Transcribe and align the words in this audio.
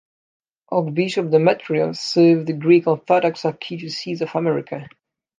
Archbishop 0.71 1.29
Demetrios 1.29 1.99
served 1.99 2.47
the 2.47 2.53
Greek 2.53 2.87
Orthodox 2.87 3.43
Archdiocese 3.43 4.21
of 4.21 4.33
America. 4.35 4.89